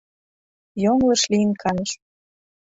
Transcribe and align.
Йоҥылыш 0.83 1.21
лийын 1.31 1.51
кайыш. 1.61 1.91